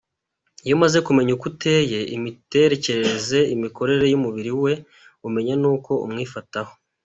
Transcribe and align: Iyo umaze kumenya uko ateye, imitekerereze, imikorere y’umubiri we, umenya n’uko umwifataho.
Iyo 0.65 0.73
umaze 0.77 0.97
kumenya 1.07 1.31
uko 1.37 1.45
ateye, 1.53 1.99
imitekerereze, 2.15 3.39
imikorere 3.55 4.05
y’umubiri 4.11 4.51
we, 4.63 4.73
umenya 5.27 5.55
n’uko 5.61 5.91
umwifataho. 6.05 6.73